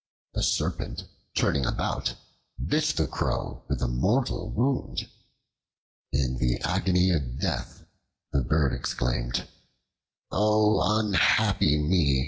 The 0.33 0.41
Serpent, 0.41 1.03
turning 1.35 1.63
about, 1.63 2.15
bit 2.59 2.85
the 2.85 3.05
Crow 3.05 3.61
with 3.69 3.83
a 3.83 3.87
mortal 3.87 4.49
wound. 4.49 5.07
In 6.11 6.39
the 6.39 6.57
agony 6.61 7.11
of 7.11 7.39
death, 7.39 7.85
the 8.31 8.41
bird 8.41 8.73
exclaimed: 8.73 9.47
"O 10.31 10.81
unhappy 11.01 11.77
me! 11.77 12.19